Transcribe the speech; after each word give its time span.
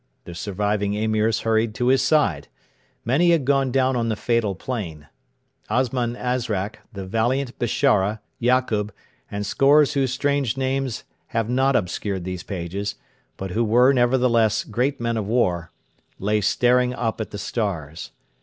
The 0.23 0.33
surviving 0.33 0.93
Emirs 0.97 1.41
hurried 1.41 1.75
to 1.75 1.89
his 1.89 2.01
side. 2.01 2.47
Many 3.05 3.29
had 3.29 3.45
gone 3.45 3.71
down 3.71 3.95
on 3.95 4.09
the 4.09 4.15
fatal 4.15 4.55
plain. 4.55 5.05
Osman 5.69 6.15
Azrak, 6.15 6.79
the 6.91 7.05
valiant 7.05 7.59
Bishara, 7.59 8.19
Yakub, 8.39 8.91
and 9.29 9.45
scores 9.45 9.93
whose 9.93 10.11
strange 10.11 10.57
names 10.57 11.03
have 11.27 11.49
not 11.51 11.75
obscured 11.75 12.23
these 12.23 12.41
pages, 12.41 12.95
but 13.37 13.51
who 13.51 13.63
were, 13.63 13.93
nevertheless, 13.93 14.63
great 14.63 14.99
men 14.99 15.17
of 15.17 15.27
war, 15.27 15.71
lay 16.17 16.41
staring 16.41 16.95
up 16.95 17.21
at 17.21 17.29
the 17.29 17.37
stars. 17.37 18.09